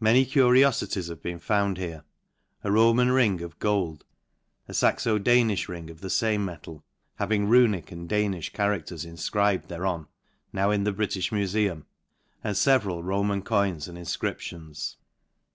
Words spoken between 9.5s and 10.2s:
bed thereon,